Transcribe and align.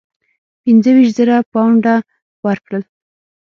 پنځه 0.61 0.91
ویشت 0.95 1.13
زره 1.17 1.35
پونډه 1.51 1.95
ورکړل. 2.45 2.83